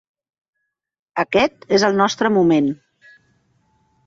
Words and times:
Aquest 1.23 1.67
és 1.79 1.85
el 1.91 2.01
nostre 2.01 2.33
moment. 2.39 2.73